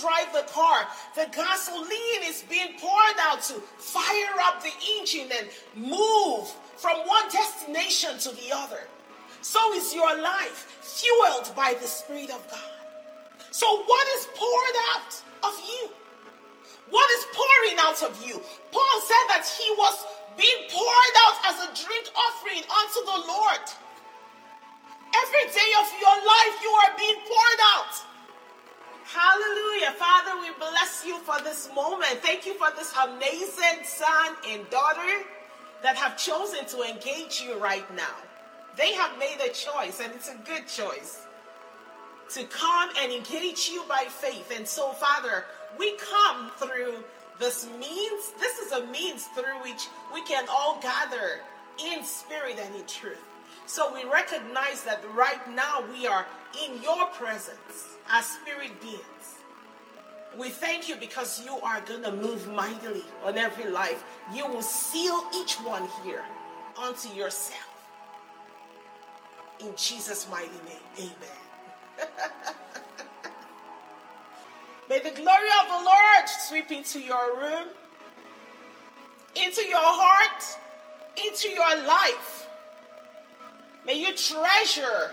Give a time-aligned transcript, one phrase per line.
[0.00, 5.48] drive the car, the gasoline is being poured out to fire up the engine and
[5.74, 8.80] move from one destination to the other.
[9.40, 12.78] So is your life fueled by the Spirit of God.
[13.50, 15.90] So, what is poured out of you?
[16.90, 18.40] What is pouring out of you?
[18.72, 20.04] Paul said that he was
[20.36, 23.64] being poured out as a drink offering unto the Lord.
[25.10, 27.94] Every day of your life, you are being poured out.
[29.10, 29.92] Hallelujah.
[29.92, 32.20] Father, we bless you for this moment.
[32.20, 35.24] Thank you for this amazing son and daughter
[35.82, 38.16] that have chosen to engage you right now.
[38.76, 41.22] They have made a choice, and it's a good choice
[42.34, 44.52] to come and engage you by faith.
[44.54, 45.46] And so, Father,
[45.78, 47.02] we come through
[47.38, 51.40] this means, this is a means through which we can all gather
[51.82, 53.27] in spirit and in truth.
[53.68, 56.26] So we recognize that right now we are
[56.64, 59.36] in your presence as spirit beings.
[60.38, 64.02] We thank you because you are going to move mightily on every life.
[64.34, 66.24] You will seal each one here
[66.82, 67.60] unto yourself.
[69.60, 72.08] In Jesus' mighty name, amen.
[74.88, 77.68] May the glory of the Lord sweep into your room,
[79.36, 80.42] into your heart,
[81.22, 82.37] into your life.
[83.88, 85.12] May you treasure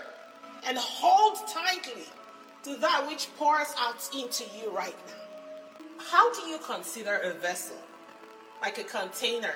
[0.66, 2.04] and hold tightly
[2.64, 5.86] to that which pours out into you right now.
[5.96, 7.78] How do you consider a vessel?
[8.60, 9.54] Like a container.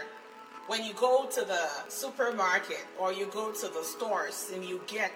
[0.69, 5.13] When you go to the supermarket or you go to the stores and you get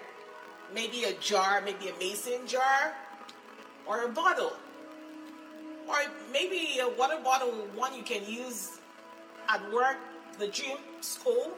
[0.71, 2.93] maybe a jar, maybe a mason jar,
[3.87, 4.53] or a bottle,
[5.87, 5.95] or
[6.31, 8.77] maybe a water bottle, one you can use
[9.49, 9.97] at work,
[10.37, 11.57] the gym, school,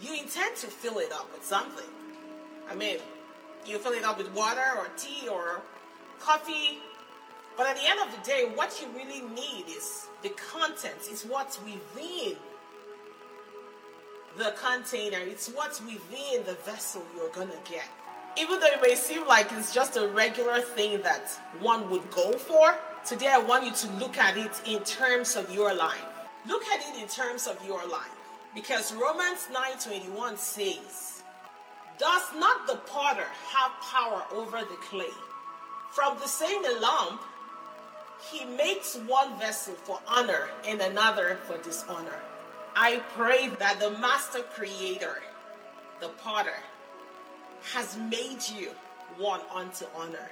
[0.00, 1.88] you intend to fill it up with something.
[2.70, 2.98] I mean,
[3.66, 5.62] you fill it up with water or tea or
[6.20, 6.78] coffee.
[7.56, 11.24] But at the end of the day, what you really need is the contents, it's
[11.24, 12.36] what's within
[14.36, 17.84] the container, it's what's within the vessel you're gonna get.
[18.36, 21.30] Even though it may seem like it's just a regular thing that
[21.60, 22.74] one would go for,
[23.06, 26.04] today I want you to look at it in terms of your life.
[26.48, 28.10] Look at it in terms of your life.
[28.54, 31.24] Because Romans 9:21 says,
[31.98, 35.16] Does not the potter have power over the clay?
[35.90, 37.20] From the same lump,
[38.30, 42.20] he makes one vessel for honor and another for dishonor.
[42.76, 45.20] I pray that the master creator,
[46.00, 46.60] the potter,
[47.72, 48.70] has made you
[49.18, 50.30] one unto honor.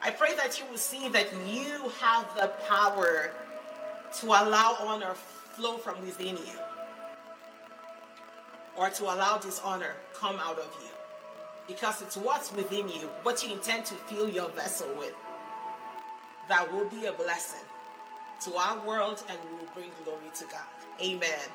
[0.00, 3.32] I pray that you will see that you have the power
[4.20, 5.14] to allow honor
[5.56, 6.58] flow from within you
[8.76, 10.88] or to allow dishonor come out of you.
[11.66, 15.14] Because it's what's within you, what you intend to fill your vessel with,
[16.48, 17.64] that will be a blessing
[18.42, 20.60] to our world and will bring glory to God.
[21.02, 21.48] Amen.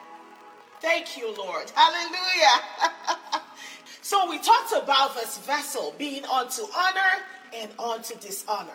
[0.81, 1.69] Thank you, Lord.
[1.75, 3.41] Hallelujah.
[4.01, 8.71] so we talked about this vessel being unto honor and unto dishonor.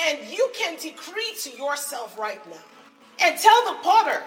[0.00, 2.56] And you can decree to yourself right now
[3.20, 4.22] and tell the potter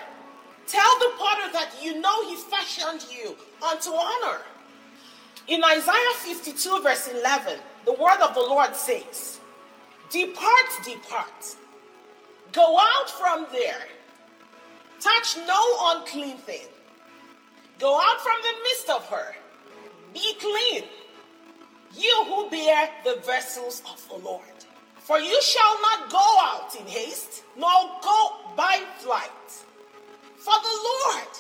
[0.67, 4.41] Tell the potter that you know he fashioned you unto honor.
[5.47, 9.39] In Isaiah 52, verse 11, the word of the Lord says,
[10.09, 11.55] Depart, depart,
[12.51, 13.85] go out from there,
[14.99, 15.61] touch no
[15.91, 16.67] unclean thing,
[17.77, 19.35] go out from the midst of her,
[20.15, 20.83] be clean,
[21.95, 24.41] you who bear the vessels of the Lord.
[24.97, 29.29] For you shall not go out in haste, nor go by flight
[30.45, 31.33] for the Lord,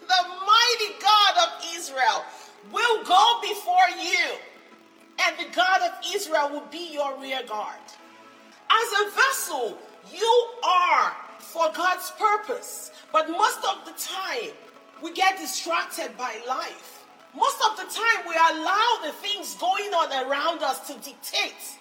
[0.00, 0.22] the
[0.54, 2.24] mighty God of Israel,
[2.72, 4.38] will go before you,
[5.22, 7.84] and the God of Israel will be your rear guard.
[8.70, 9.78] As a vessel,
[10.10, 14.52] you are for God's purpose, but most of the time,
[15.02, 17.04] we get distracted by life.
[17.36, 21.78] Most of the time, we allow the things going on around us to dictate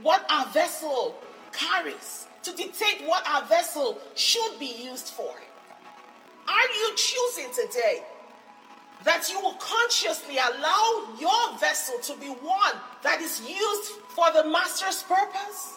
[0.00, 1.14] what our vessel
[1.52, 5.34] carries, to dictate what our vessel should be used for.
[6.48, 8.02] Are you choosing today
[9.04, 14.48] that you will consciously allow your vessel to be one that is used for the
[14.48, 15.76] master's purpose?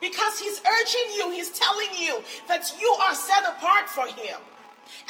[0.00, 4.38] Because he's urging you, he's telling you that you are set apart for him.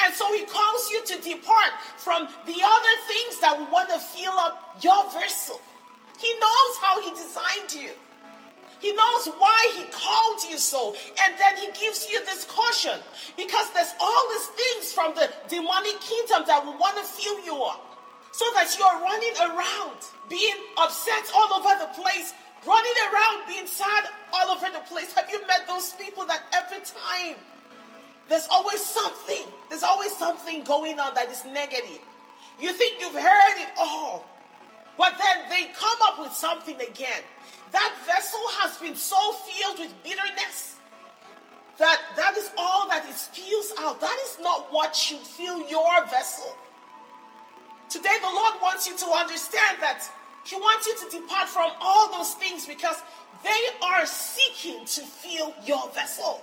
[0.02, 4.32] And so he calls you to depart from the other things that want to fill
[4.32, 5.60] up your vessel.
[6.18, 7.90] He knows how he designed you.
[8.80, 10.94] He knows why he called you so.
[11.24, 12.98] And then he gives you this caution
[13.36, 17.62] because there's all these things from the demonic kingdom that will want to fill you
[17.62, 17.82] up
[18.32, 19.96] so that you're running around
[20.28, 22.34] being upset all over the place,
[22.66, 25.12] running around being sad all over the place.
[25.14, 27.36] Have you met those people that every time
[28.28, 32.00] there's always something, there's always something going on that is negative?
[32.60, 34.26] You think you've heard it all,
[34.98, 37.22] but then they come up with something again.
[37.72, 40.76] That vessel has been so filled with bitterness
[41.78, 44.00] that that is all that it out.
[44.00, 46.56] That is not what should fill your vessel.
[47.88, 50.08] Today, the Lord wants you to understand that
[50.44, 53.02] He wants you to depart from all those things because
[53.44, 56.42] they are seeking to fill your vessel.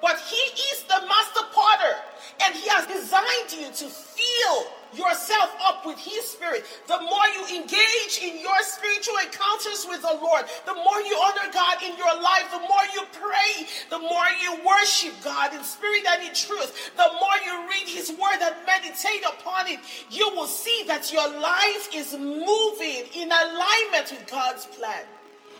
[0.00, 1.96] But He is the master potter,
[2.44, 4.66] and He has designed you to fill
[4.96, 10.18] yourself up with His Spirit, the more you engage in your spiritual encounters with the
[10.20, 14.28] Lord, the more you honor God in your life, the more you pray, the more
[14.42, 18.54] you worship God in spirit and in truth, the more you read His Word and
[18.66, 19.80] meditate upon it,
[20.10, 25.04] you will see that your life is moving in alignment with God's plan.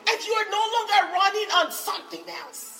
[0.06, 2.73] And you are no longer running on something else.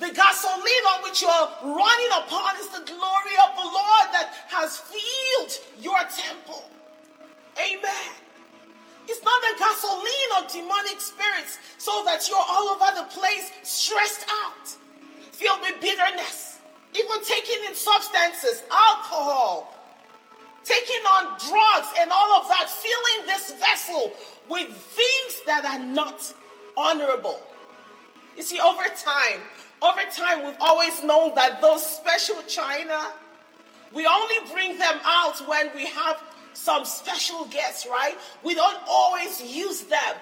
[0.00, 4.78] The gasoline on which you're running upon is the glory of the Lord that has
[4.78, 6.64] filled your temple.
[7.58, 8.12] Amen.
[9.06, 14.24] It's not the gasoline of demonic spirits so that you're all over the place stressed
[14.42, 14.68] out,
[15.32, 16.60] filled with bitterness,
[16.94, 19.74] even taking in substances, alcohol,
[20.64, 24.12] taking on drugs and all of that, filling this vessel
[24.48, 26.32] with things that are not
[26.74, 27.38] honorable.
[28.36, 29.40] You see, over time,
[29.82, 32.98] over time, we've always known that those special china,
[33.92, 36.22] we only bring them out when we have
[36.52, 38.16] some special guests, right?
[38.44, 40.14] We don't always use them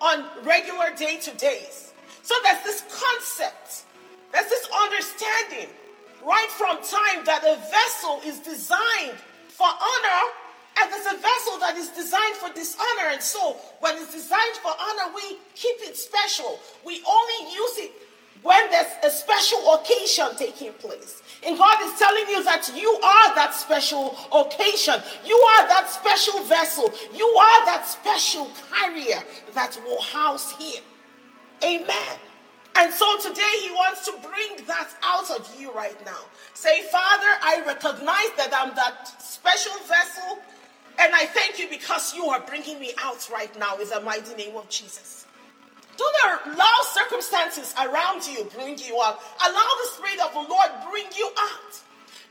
[0.00, 1.92] on regular day to days.
[2.22, 3.84] So there's this concept,
[4.32, 5.68] there's this understanding
[6.24, 9.18] right from time that a vessel is designed
[9.48, 10.22] for honor
[10.80, 13.10] and there's a vessel that is designed for dishonor.
[13.10, 16.58] And so when it's designed for honor, we keep it special.
[16.84, 17.92] We only use it
[18.42, 21.22] when there's a special occasion taking place.
[21.44, 24.94] And God is telling you that you are that special occasion.
[25.24, 26.92] You are that special vessel.
[27.14, 29.22] You are that special carrier
[29.54, 30.82] that will house Him.
[31.64, 32.18] Amen.
[32.74, 36.20] And so today He wants to bring that out of you right now.
[36.54, 40.38] Say, Father, I recognize that I'm that special vessel.
[40.98, 44.34] And I thank you because you are bringing me out right now in the mighty
[44.34, 45.21] name of Jesus.
[46.02, 49.20] Do not allow circumstances around you bring you out.
[49.46, 51.80] Allow the Spirit of the Lord bring you out.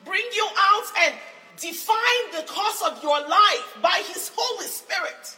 [0.04, 1.16] Bring you out and
[1.58, 5.38] define the course of your life by His Holy Spirit.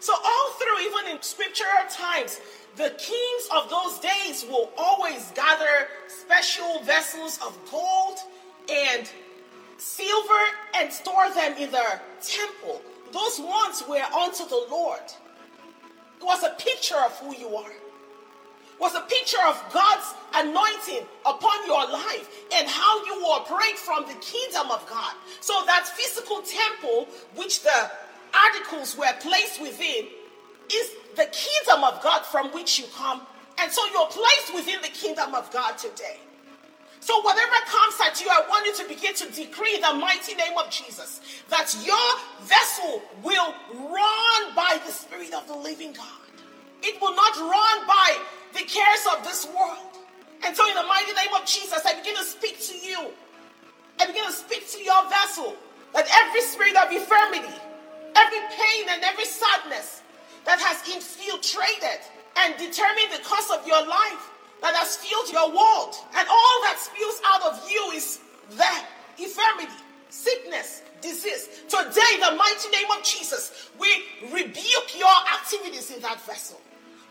[0.00, 2.40] So, all through, even in scriptural times,
[2.76, 8.18] the kings of those days will always gather special vessels of gold
[8.68, 9.08] and
[9.76, 10.44] silver
[10.74, 12.82] and store them in their temple.
[13.12, 15.02] Those ones were unto the Lord.
[16.20, 17.70] It was a picture of who you are.
[17.70, 24.04] It was a picture of God's anointing upon your life and how you operate from
[24.06, 25.14] the kingdom of God.
[25.40, 27.90] So that physical temple, which the
[28.34, 30.06] articles were placed within,
[30.72, 33.22] is the kingdom of God from which you come.
[33.58, 36.18] And so you're placed within the kingdom of God today.
[37.08, 40.52] So, whatever comes at you, I want you to begin to decree the mighty name
[40.58, 42.08] of Jesus that your
[42.44, 46.28] vessel will run by the Spirit of the living God.
[46.82, 48.18] It will not run by
[48.52, 49.88] the cares of this world.
[50.44, 53.08] And so, in the mighty name of Jesus, I begin to speak to you.
[53.98, 55.56] I begin to speak to your vessel
[55.94, 57.56] that every spirit of infirmity,
[58.16, 60.02] every pain, and every sadness
[60.44, 62.04] that has infiltrated
[62.36, 64.28] and determined the course of your life
[64.60, 68.20] that has filled your world, and all that spills out of you is
[68.56, 68.86] that
[69.18, 69.72] infirmity,
[70.10, 71.48] sickness, disease.
[71.68, 73.88] Today, in the mighty name of Jesus, we
[74.32, 76.60] rebuke your activities in that vessel.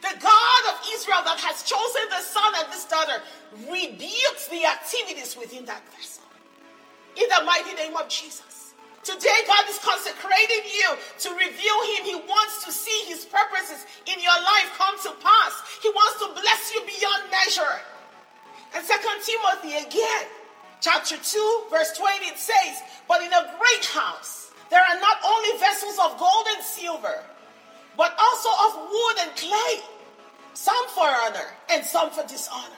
[0.01, 3.21] The God of Israel that has chosen the son and this daughter
[3.71, 6.23] rebukes the activities within that vessel.
[7.15, 8.56] In the mighty name of Jesus.
[9.07, 10.89] Today, God is consecrating you
[11.23, 12.03] to reveal Him.
[12.03, 15.79] He wants to see His purposes in your life come to pass.
[15.81, 17.79] He wants to bless you beyond measure.
[18.75, 20.27] And Second Timothy again,
[20.81, 25.57] chapter 2, verse 20, it says, But in a great house there are not only
[25.57, 27.23] vessels of gold and silver,
[27.95, 29.87] but also of wood and clay,
[30.53, 32.75] some for honor and some for dishonor.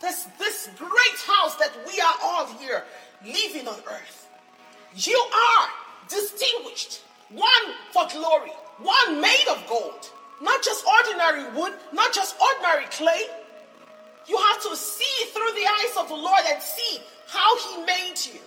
[0.00, 2.82] This, this great house that we are all here
[3.24, 4.23] living on earth
[4.96, 5.68] you are
[6.08, 10.10] distinguished, one for glory, one made of gold,
[10.40, 13.22] not just ordinary wood, not just ordinary clay.
[14.28, 18.14] You have to see through the eyes of the Lord and see how He made
[18.24, 18.40] you.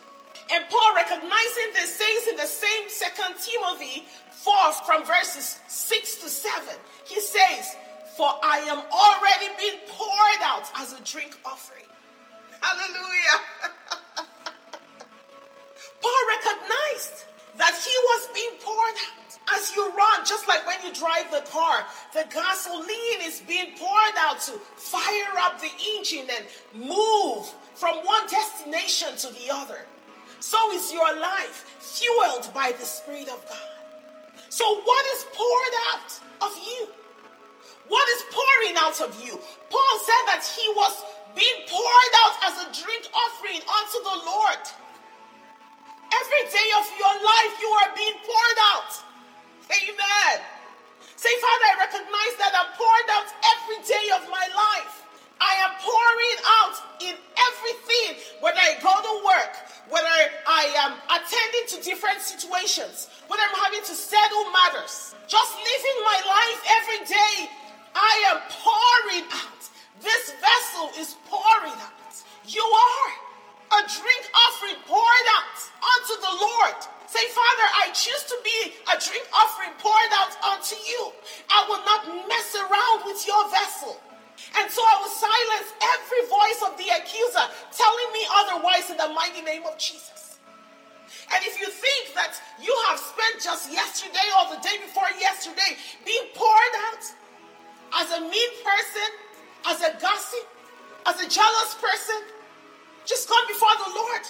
[0.49, 4.53] And Paul, recognizing this, says in the same Second Timothy 4
[4.85, 6.63] from verses 6 to 7,
[7.05, 7.75] he says,
[8.15, 11.83] For I am already being poured out as a drink offering.
[12.61, 13.99] Hallelujah.
[16.01, 17.25] Paul recognized
[17.57, 19.57] that he was being poured out.
[19.57, 24.17] As you run, just like when you drive the car, the gasoline is being poured
[24.19, 29.85] out to fire up the engine and move from one destination to the other.
[30.39, 33.77] So is your life fueled by the Spirit of God.
[34.49, 36.87] So, what is poured out of you?
[37.87, 39.39] What is pouring out of you?
[39.69, 41.03] Paul said that he was
[41.35, 44.63] being poured out as a drink offering unto the Lord.
[46.17, 48.91] Every day of your life, you are being poured out.
[49.69, 50.35] Amen.
[51.15, 55.03] Say, Father, I recognize that I'm poured out every day of my life.
[55.41, 59.53] I am pouring out in everything, whether I go to work,
[59.89, 65.97] whether I am attending to different situations, whether I'm having to settle matters, just living
[66.01, 67.35] my life every day,
[67.93, 69.61] I am pouring out.
[70.01, 72.15] This vessel is pouring out.
[72.47, 73.26] You are
[73.67, 76.79] a drink offering poured out unto the Lord.
[77.07, 81.11] Say, Father, I choose to be a drink offering poured out unto you.
[81.51, 83.99] I will not mess around with your vessel.
[84.59, 89.09] And so I will silence every voice of the accuser telling me otherwise in the
[89.15, 90.39] mighty name of Jesus.
[91.33, 95.75] And if you think that you have spent just yesterday or the day before yesterday
[96.05, 97.03] being poured out
[98.03, 99.09] as a mean person,
[99.67, 100.47] as a gossip,
[101.07, 102.36] as a jealous person,
[103.07, 104.23] just come before the Lord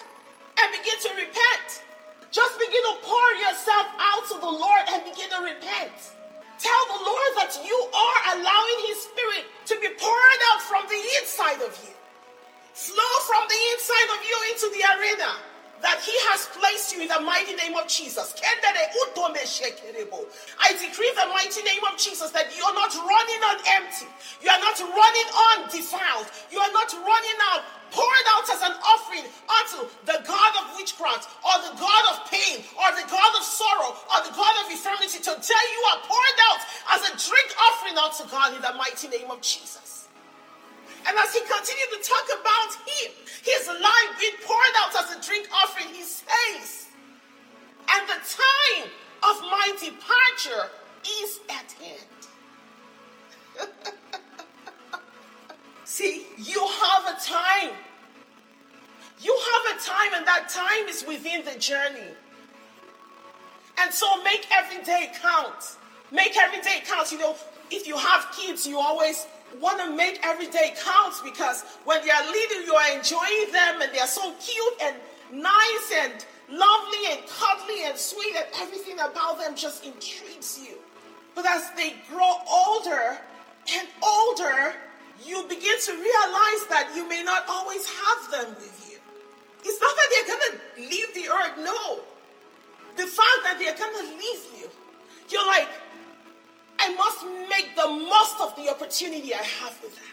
[0.61, 1.81] and begin to repent.
[2.29, 5.97] Just begin to pour yourself out to the Lord and begin to repent.
[6.61, 11.01] Tell the Lord that you are allowing His Spirit to be poured out from the
[11.21, 11.93] inside of you.
[12.73, 17.07] Flow from the inside of you into the arena that He has placed you in
[17.07, 18.33] the mighty name of Jesus.
[20.59, 24.07] I decree the mighty name of Jesus that you are not running on empty.
[24.41, 26.27] You are not running on defiled.
[26.51, 31.29] You are not running out poured out as an offering unto the God of witchcraft,
[31.39, 35.19] or the God of pain, or the God of sorrow, or the God of infirmity,
[35.19, 39.07] to tell you are poured out as a drink offering unto God in the mighty
[39.07, 40.06] name of Jesus.
[41.07, 43.11] And as he continued to talk about him,
[43.43, 46.87] his life being poured out as a drink offering, he says,
[47.89, 48.89] And the time
[49.23, 50.69] of my departure
[51.23, 52.17] is at hand.
[55.85, 57.73] See, you have a time.
[59.21, 62.11] You have a time, and that time is within the journey.
[63.79, 65.77] And so make every day count.
[66.11, 67.11] Make every day count.
[67.11, 67.35] You know,
[67.71, 69.25] if you have kids, you always
[69.59, 73.81] want to make every day count because when they are little, you are enjoying them
[73.81, 74.95] and they are so cute and
[75.31, 80.77] nice and lovely and cuddly and sweet, and everything about them just intrigues you.
[81.35, 83.17] But as they grow older
[83.75, 84.73] and older,
[85.25, 88.97] you begin to realize that you may not always have them with you.
[89.63, 91.99] It's not that they're going to leave the earth, no.
[92.95, 94.69] The fact that they're going to leave you,
[95.29, 95.67] you're like,
[96.87, 100.07] I must make the most of the opportunity I have with them.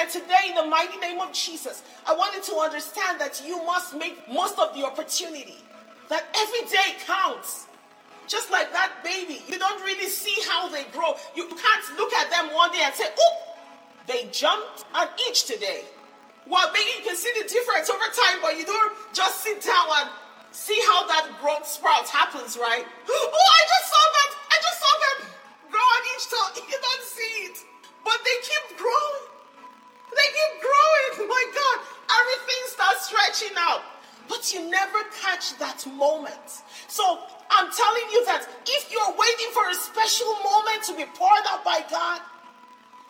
[0.00, 3.94] And today, in the mighty name of Jesus, I wanted to understand that you must
[3.94, 5.58] make most of the opportunity,
[6.08, 7.66] that every day counts.
[8.26, 11.14] Just like that baby, you don't really see how they grow.
[11.36, 13.54] You can't look at them one day and say, oh,
[14.06, 15.82] they jumped an inch today.
[16.48, 19.86] Well, maybe you can see the difference over time, but you don't just sit down
[20.00, 20.08] and
[20.52, 22.86] see how that growth sprout happens, right?
[23.10, 24.23] Oh, I just saw that.
[26.24, 26.68] Inch tall.
[26.68, 27.64] You don't see it.
[28.04, 29.24] But they keep growing.
[30.10, 31.28] They keep growing.
[31.30, 31.86] My God.
[32.20, 33.82] Everything starts stretching out.
[34.28, 36.62] But you never catch that moment.
[36.88, 37.04] So
[37.50, 41.64] I'm telling you that if you're waiting for a special moment to be poured out
[41.64, 42.20] by God,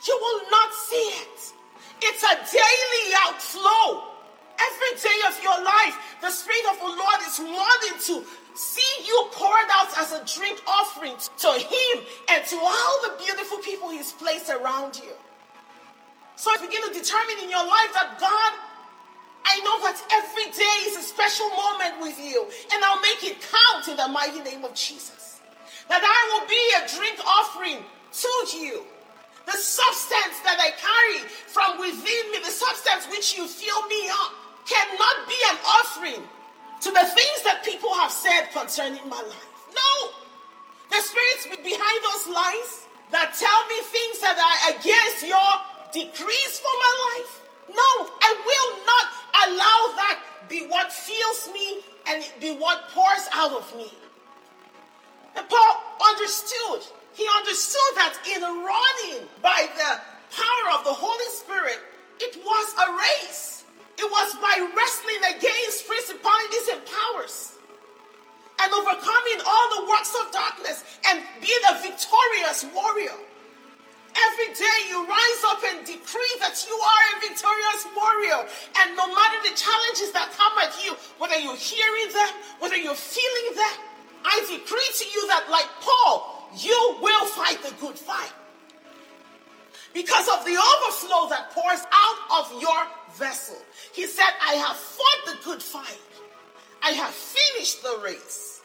[0.06, 1.54] you will not see it.
[2.02, 4.10] It's a daily outflow.
[4.58, 9.28] Every day of your life, the Spirit of the Lord is wanting to see you
[9.32, 14.12] poured out as a drink offering to Him and to all the beautiful people He's
[14.12, 15.12] placed around you.
[16.36, 18.52] So begin to determine in your life that God,
[19.44, 23.38] I know that every day is a special moment with you, and I'll make it
[23.38, 25.40] count in the mighty name of Jesus.
[25.88, 28.82] That I will be a drink offering to you
[29.46, 34.32] the substance that I carry from within me, the substance which you fill me up,
[34.64, 36.22] cannot be an offering
[36.84, 39.52] to the things that people have said concerning my life.
[39.72, 40.12] No.
[40.92, 45.50] The spirits behind those lies that tell me things that are against your
[45.96, 47.40] decrees for my life.
[47.72, 49.06] No, I will not
[49.48, 53.90] allow that be what fills me and be what pours out of me.
[55.36, 55.80] And Paul
[56.12, 56.84] understood.
[57.14, 60.00] He understood that in running by the
[60.36, 61.80] power of the Holy Spirit,
[62.20, 63.63] it was a race.
[63.98, 67.54] It was by wrestling against principalities and powers
[68.60, 73.18] and overcoming all the works of darkness and being a victorious warrior.
[74.14, 78.46] Every day you rise up and decree that you are a victorious warrior.
[78.78, 82.94] And no matter the challenges that come at you, whether you're hearing them, whether you're
[82.94, 83.76] feeling them,
[84.24, 88.32] I decree to you that, like Paul, you will fight the good fight.
[89.94, 92.82] Because of the overflow that pours out of your
[93.14, 93.56] vessel.
[93.92, 96.00] He said, I have fought the good fight.
[96.82, 98.60] I have finished the race.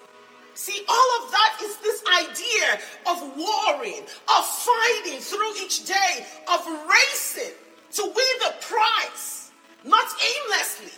[0.55, 4.03] See, all of that is this idea of warring,
[4.37, 7.53] of fighting through each day, of racing
[7.93, 9.51] to win the prize,
[9.85, 10.91] not aimlessly.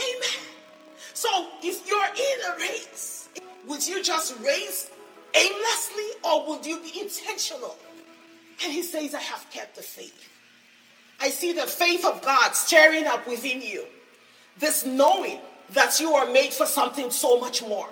[0.00, 0.46] Amen.
[1.12, 3.28] So if you're in a race,
[3.66, 4.90] would you just race
[5.34, 7.76] aimlessly or would you be intentional?
[8.64, 10.28] And he says, I have kept the faith.
[11.20, 13.84] I see the faith of God stirring up within you.
[14.58, 15.38] This knowing
[15.70, 17.88] that you are made for something so much more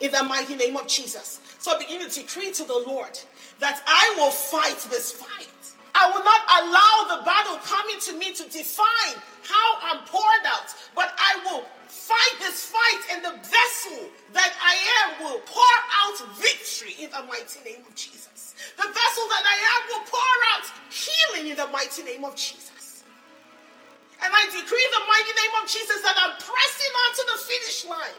[0.00, 1.40] in the mighty name of Jesus.
[1.58, 3.18] So begin to decree to the Lord
[3.60, 5.48] that I will fight this fight.
[5.94, 10.74] I will not allow the battle coming to me to define how I'm poured out,
[10.94, 16.36] but I will fight this fight, and the vessel that I am will pour out
[16.38, 18.31] victory in the mighty name of Jesus.
[18.76, 23.04] The vessel that I am will pour out healing in the mighty name of Jesus.
[24.22, 27.78] And I decree the mighty name of Jesus that I'm pressing on to the finish
[27.90, 28.18] line.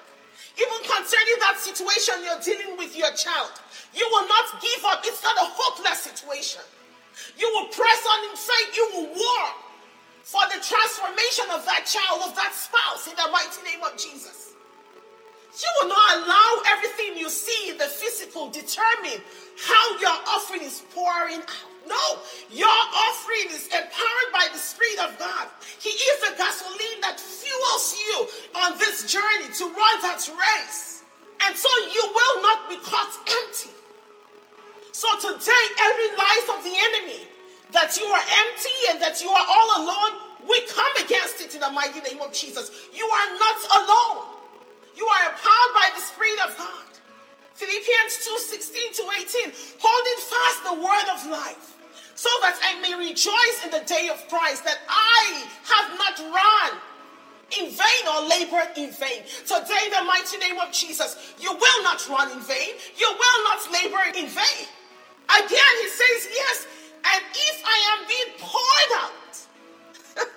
[0.60, 3.52] Even concerning that situation you're dealing with your child,
[3.96, 5.02] you will not give up.
[5.06, 6.62] It's not a hopeless situation.
[7.38, 8.70] You will press on in faith.
[8.76, 9.44] You will war
[10.24, 14.53] for the transformation of that child, of that spouse, in the mighty name of Jesus.
[15.62, 19.22] You will not allow everything you see the physical determine
[19.60, 21.70] how your offering is pouring out.
[21.88, 22.20] No,
[22.50, 25.48] your offering is empowered by the Spirit of God.
[25.80, 31.04] He is the gasoline that fuels you on this journey to run that race.
[31.46, 33.12] And so you will not be caught
[33.44, 33.70] empty.
[34.94, 37.28] So today, every lies of the enemy
[37.74, 41.60] that you are empty and that you are all alone, we come against it in
[41.60, 42.72] the mighty name of Jesus.
[42.94, 44.33] You are not alone.
[44.96, 46.94] You are empowered by the Spirit of God.
[47.54, 49.04] Philippians 2 16 to
[49.48, 51.74] 18, holding fast the word of life
[52.16, 56.80] so that I may rejoice in the day of Christ, that I have not run
[57.60, 59.24] in vain or labored in vain.
[59.46, 63.40] Today, in the mighty name of Jesus, you will not run in vain, you will
[63.44, 64.66] not labor in vain.
[65.30, 66.68] Again, he says, Yes,
[67.06, 69.36] and if I am being poured out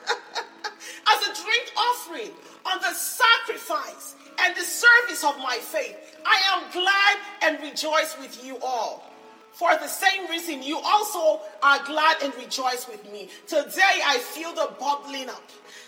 [1.14, 2.32] as a drink offering
[2.64, 4.16] on the sacrifice
[4.46, 9.04] and the service of my faith, I am glad and rejoice with you all.
[9.52, 13.28] For the same reason, you also are glad and rejoice with me.
[13.46, 15.42] Today, I feel the bubbling up.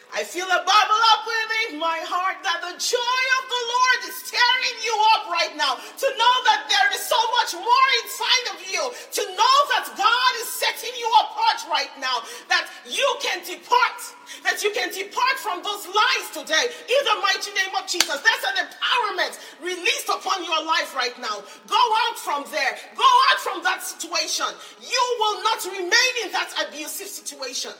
[0.08, 4.16] I feel a bubble up within my heart that the joy of the Lord is
[4.24, 5.76] tearing you up right now.
[5.76, 8.82] To know that there is so much more inside of you.
[8.88, 12.24] To know that God is setting you apart right now.
[12.48, 14.00] That you can depart.
[14.48, 16.72] That you can depart from those lies today.
[16.72, 18.16] In the mighty name of Jesus.
[18.16, 21.42] That's an empowerment released upon your life right now.
[21.66, 22.76] Go out from there.
[22.96, 24.46] Go out from that situation.
[24.80, 27.72] You will not remain in that abusive situation.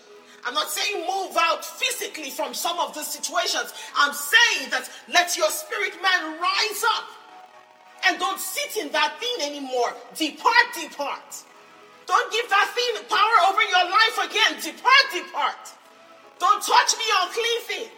[0.44, 3.74] I'm not saying move out physically from some of these situations.
[3.96, 7.04] I'm saying that let your spirit man rise up
[8.06, 9.92] and don't sit in that thing anymore.
[10.14, 11.44] Depart, depart.
[12.06, 14.52] Don't give that thing power over your life again.
[14.62, 15.74] Depart, depart.
[16.38, 17.97] Don't touch me, unclean thing.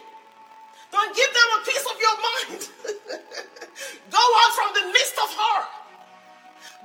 [0.91, 2.61] Don't give them a piece of your mind.
[4.11, 5.59] Go out from the midst of her.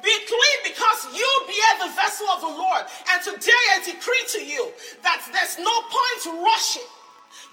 [0.02, 2.84] Be clean because you bear the vessel of the Lord.
[3.10, 4.70] And today I decree to you
[5.02, 6.86] that there's no point rushing.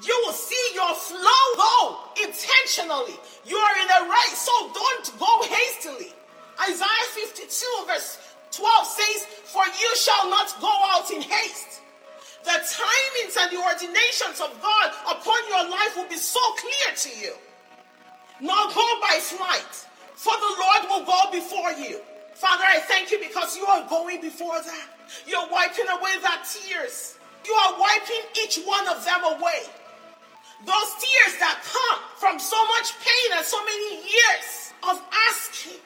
[0.05, 3.15] You will see your flow go intentionally.
[3.45, 6.13] You are in a race, so don't go hastily.
[6.61, 8.19] Isaiah 52, verse
[8.51, 11.81] 12 says, For you shall not go out in haste.
[12.43, 17.09] The timings and the ordinations of God upon your life will be so clear to
[17.19, 17.33] you.
[18.41, 22.01] Not go by flight, for the Lord will go before you.
[22.35, 24.87] Father, I thank you because you are going before that.
[25.25, 27.17] You're wiping away that tears.
[27.45, 29.63] You are wiping each one of them away.
[30.65, 35.01] Those tears that come from so much pain and so many years of
[35.31, 35.79] asking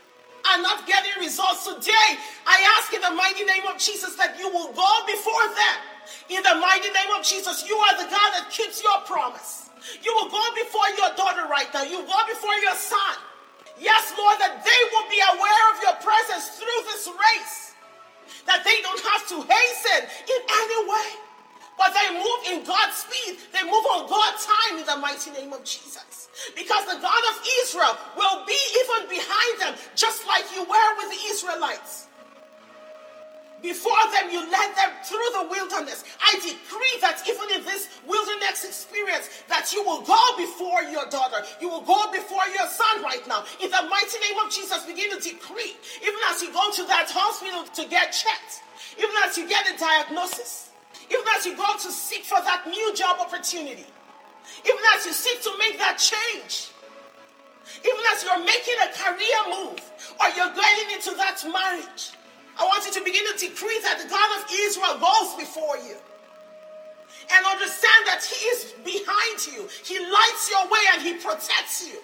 [0.53, 1.65] and not getting results.
[1.65, 5.96] Today, I ask in the mighty name of Jesus that you will go before them.
[6.29, 9.69] In the mighty name of Jesus, you are the God that keeps your promise.
[10.03, 11.83] You will go before your daughter right now.
[11.83, 13.15] You will go before your son.
[13.79, 17.73] Yes, Lord, that they will be aware of your presence through this race.
[18.45, 21.09] That they don't have to hasten in any way.
[21.77, 23.37] But they move in God's speed.
[23.53, 26.27] They move on God's time in the mighty name of Jesus.
[26.55, 31.09] Because the God of Israel will be even behind them, just like you were with
[31.13, 32.06] the Israelites.
[33.61, 36.05] Before them, you led them through the wilderness.
[36.21, 41.41] I decree that even in this wilderness experience, that you will go before your daughter.
[41.59, 43.45] You will go before your son right now.
[43.59, 45.73] In the mighty name of Jesus, begin to decree.
[46.01, 48.61] Even as you go to that hospital to get checked,
[48.97, 50.69] even as you get a diagnosis,
[51.09, 53.85] even as you go to seek for that new job opportunity,
[54.65, 56.69] even as you seek to make that change,
[57.81, 59.81] even as you're making a career move
[60.21, 62.13] or you're going into that marriage.
[62.59, 65.97] I want you to begin to decree that the God of Israel goes before you.
[67.29, 69.67] And understand that He is behind you.
[69.83, 71.99] He lights your way and He protects you.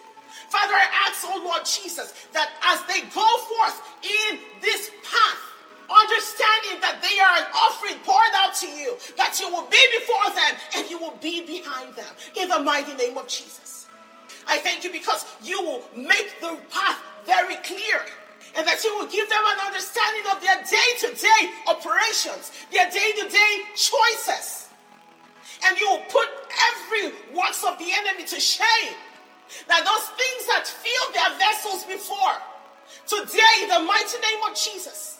[0.49, 5.41] Father, I ask, oh Lord Jesus, that as they go forth in this path,
[5.89, 10.29] understanding that they are an offering poured out to you, that you will be before
[10.35, 13.87] them and you will be behind them in the mighty name of Jesus.
[14.47, 18.01] I thank you because you will make the path very clear
[18.55, 22.89] and that you will give them an understanding of their day to day operations, their
[22.89, 24.69] day to day choices.
[25.65, 26.27] And you will put
[26.73, 28.93] every works of the enemy to shame.
[29.67, 32.37] That those things that filled their vessels before,
[33.07, 35.19] today, in the mighty name of Jesus,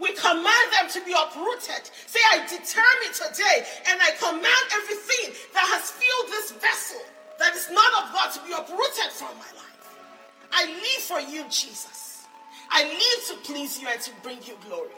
[0.00, 1.88] we command them to be uprooted.
[2.06, 7.00] Say, I determine today, and I command everything that has filled this vessel
[7.38, 9.98] that is not of God to be uprooted from my life.
[10.52, 12.05] I live for you, Jesus.
[12.70, 14.90] I live to please you and to bring you glory.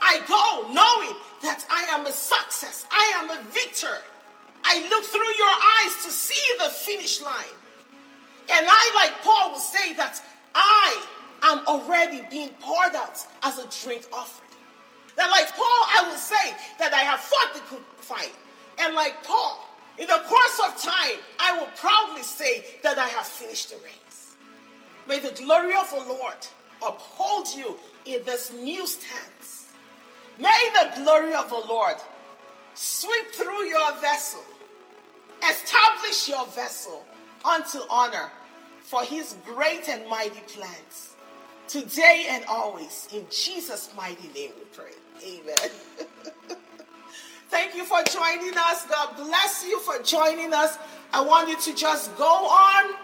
[0.00, 2.86] I go knowing that I am a success.
[2.90, 3.98] I am a victor.
[4.64, 7.56] I look through your eyes to see the finish line.
[8.52, 10.20] And I, like Paul, will say that
[10.54, 11.02] I
[11.42, 14.50] am already being poured out as a drink offering.
[15.16, 18.32] That, like Paul, I will say that I have fought the good fight.
[18.78, 19.66] And like Paul,
[19.98, 24.09] in the course of time, I will proudly say that I have finished the race.
[25.10, 26.36] May the glory of the Lord
[26.86, 29.72] uphold you in this new stance.
[30.38, 31.96] May the glory of the Lord
[32.74, 34.44] sweep through your vessel,
[35.50, 37.04] establish your vessel
[37.44, 38.30] unto honor
[38.82, 41.16] for his great and mighty plans.
[41.66, 44.92] Today and always, in Jesus' mighty name we pray.
[45.26, 45.70] Amen.
[47.48, 48.86] Thank you for joining us.
[48.86, 50.78] God bless you for joining us.
[51.12, 52.94] I want you to just go on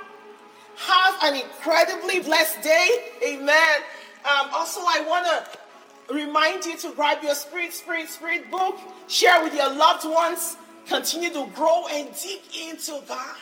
[0.77, 3.13] have an incredibly blessed day.
[3.25, 3.79] Amen.
[4.25, 9.43] Um, also, I want to remind you to grab your Spirit, Spirit, Spirit book, share
[9.43, 13.37] with your loved ones, continue to grow and dig into God.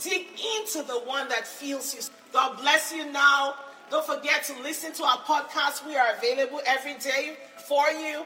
[0.00, 0.26] Dig
[0.58, 2.00] into the one that feels you.
[2.32, 3.54] God bless you now.
[3.90, 5.86] Don't forget to listen to our podcast.
[5.86, 7.36] We are available every day
[7.66, 8.24] for you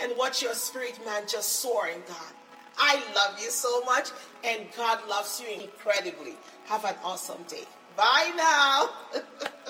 [0.00, 2.32] and watch your spirit man just soar in God.
[2.78, 4.08] I love you so much,
[4.42, 6.34] and God loves you incredibly.
[6.66, 7.64] Have an awesome day.
[7.96, 8.90] Bye now.